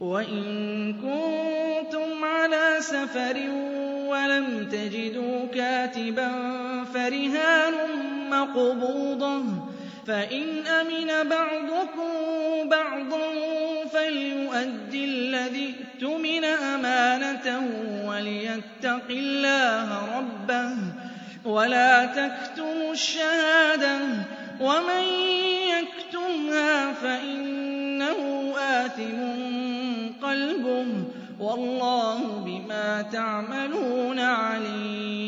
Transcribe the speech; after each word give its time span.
وَإِن 0.00 0.92
كُنتُمْ 0.92 2.24
عَلَىٰ 2.24 2.76
سَفَرٍ 2.80 3.36
وَلَمْ 4.08 4.68
تَجِدُوا 4.72 5.46
كَاتِبًا 5.54 6.30
فَرِهَانٌ 6.94 7.74
مَّقْبُوضَةٌ 8.30 9.38
ۖ 9.38 9.44
فَإِنْ 10.06 10.66
أَمِنَ 10.66 11.28
بَعْضُكُم 11.28 12.10
بَعْضًا 12.68 13.26
فَلْيُؤَدِّ 13.92 14.94
الَّذِي 14.94 15.74
اؤْتُمِنَ 15.80 16.44
أَمَانَتَهُ 16.44 17.62
وَلْيَتَّقِ 18.08 19.06
اللَّهَ 19.10 20.18
رَبَّهُ 20.18 20.70
وَلَا 21.44 22.06
تَكْتُمُوا 22.06 22.92
الشَّهَادَةَ 22.92 23.98
ۚ 23.98 24.02
وَمَن 24.60 25.04
يَكْتُمْهَا 25.74 26.92
فَإِنَّهُ 26.92 28.54
آثِمٌ 28.58 29.67
وَاللَّهُ 31.40 32.40
بِمَا 32.44 33.02
تَعْمَلُونَ 33.02 34.18
عَلِيمٌ. 34.18 35.27